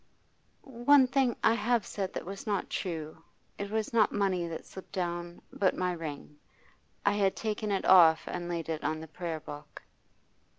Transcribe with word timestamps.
'One 0.63 1.05
thing 1.05 1.35
I 1.43 1.53
have 1.53 1.85
said 1.85 2.11
that 2.13 2.25
was 2.25 2.47
not 2.47 2.71
true. 2.71 3.21
It 3.59 3.69
was 3.69 3.93
not 3.93 4.11
money 4.11 4.47
that 4.47 4.65
slipped 4.65 4.93
down, 4.93 5.43
but 5.53 5.77
my 5.77 5.91
ring. 5.91 6.37
I 7.05 7.11
had 7.11 7.35
taken 7.35 7.69
it 7.71 7.85
off 7.85 8.23
and 8.25 8.49
laid 8.49 8.67
it 8.67 8.83
on 8.83 8.99
the 8.99 9.07
Prayer 9.07 9.39
book. 9.41 9.83